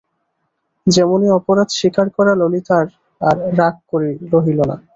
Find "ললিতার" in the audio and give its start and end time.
2.41-2.85